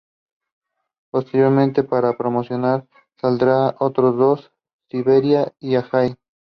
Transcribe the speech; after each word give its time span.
Posteriormente 1.11 1.83
para 1.83 2.17
promocionar 2.17 2.87
saldrían 3.17 3.75
otros 3.77 4.17
dos, 4.17 4.51
"Siberia" 4.89 5.53
y 5.59 5.75
"Again". 5.75 6.17